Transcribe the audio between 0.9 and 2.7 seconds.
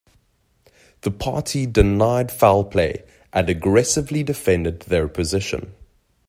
The party denied foul